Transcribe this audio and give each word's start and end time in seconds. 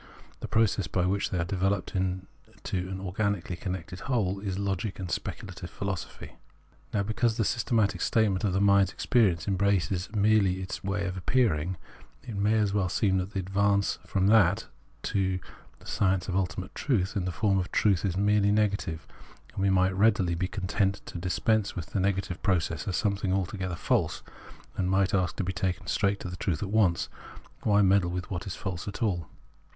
The 0.39 0.47
process 0.47 0.87
by 0.87 1.05
which 1.05 1.29
they 1.29 1.37
are 1.37 1.43
developed 1.45 1.95
into 1.95 2.89
an 2.89 2.99
organically 2.99 3.55
connected 3.55 3.99
whole 3.99 4.39
is 4.39 4.57
Logic 4.57 4.97
and 4.97 5.11
Speculative 5.11 5.69
Philosophy. 5.69 6.37
Now, 6.91 7.03
because 7.03 7.37
the 7.37 7.45
systematic 7.45 8.01
statement 8.01 8.43
of 8.43 8.51
the 8.53 8.59
mind's 8.61 8.91
experience 8.91 9.47
embraces 9.47 10.09
merely 10.15 10.59
its 10.59 10.83
ways 10.83 11.07
of 11.09 11.17
appearing, 11.17 11.77
it 12.23 12.35
may 12.35 12.63
well 12.71 12.89
seem 12.89 13.19
that 13.19 13.33
the 13.33 13.39
advance 13.39 13.99
from 14.03 14.25
that 14.25 14.65
to 15.03 15.37
the 15.77 15.85
science 15.85 16.27
of 16.27 16.35
ultimate 16.35 16.73
truth 16.73 17.15
in 17.15 17.25
the 17.25 17.31
form 17.31 17.59
of 17.59 17.71
truth 17.71 18.03
is 18.03 18.17
merely 18.17 18.51
negative; 18.51 19.05
and 19.53 19.61
we 19.61 19.69
might 19.69 19.95
readily 19.95 20.33
be 20.33 20.47
content 20.47 20.99
to 21.05 21.19
dis 21.19 21.37
pense 21.37 21.75
with 21.75 21.91
the 21.91 21.99
negative 21.99 22.41
process 22.41 22.87
as 22.87 22.97
something 22.97 23.31
altogether 23.31 23.75
false, 23.75 24.23
and 24.75 24.89
might 24.89 25.13
ask 25.13 25.35
to 25.35 25.43
be 25.43 25.53
taken 25.53 25.85
straight 25.85 26.19
to 26.19 26.27
the 26.27 26.37
truth 26.37 26.63
at 26.63 26.71
once: 26.71 27.07
why 27.61 27.83
meddle 27.83 28.09
with 28.09 28.31
what 28.31 28.47
is 28.47 28.55
false 28.55 28.87
at 28.87 29.03
all 29.03 29.27